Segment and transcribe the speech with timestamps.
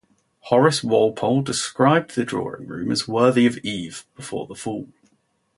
[0.45, 4.87] Horace Walpole described the drawing room as worthy of Eve before the fall.